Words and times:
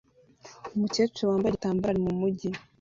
Umukecuru 0.75 1.29
wambaye 1.31 1.51
igitambaro 1.51 1.91
ari 1.93 2.01
mumujyi 2.05 2.49